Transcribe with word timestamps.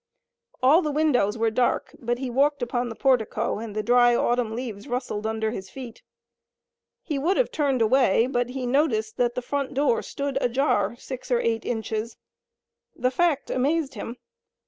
All 0.63 0.81
the 0.81 0.89
windows 0.91 1.37
were 1.37 1.51
dark, 1.51 1.93
but 1.99 2.17
he 2.17 2.27
walked 2.31 2.63
upon 2.63 2.89
the 2.89 2.95
portico 2.95 3.59
and 3.59 3.75
the 3.75 3.83
dry 3.83 4.15
autumn 4.15 4.55
leaves 4.55 4.87
rustled 4.87 5.27
under 5.27 5.51
his 5.51 5.69
feet. 5.69 6.01
He 7.03 7.19
would 7.19 7.37
have 7.37 7.51
turned 7.51 7.83
away, 7.83 8.25
but 8.25 8.49
he 8.49 8.65
noticed 8.65 9.17
that 9.17 9.35
the 9.35 9.43
front 9.43 9.75
door 9.75 10.01
stood 10.01 10.39
ajar 10.41 10.95
six 10.95 11.29
or 11.29 11.39
eight 11.39 11.65
inches. 11.65 12.17
The 12.95 13.11
fact 13.11 13.51
amazed 13.51 13.93
him. 13.93 14.17